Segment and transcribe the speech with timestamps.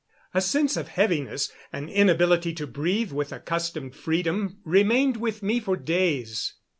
[0.33, 5.77] A sense of heaviness, an inability to breathe with accustomed freedom, remained with me for
[5.77, 6.55] days.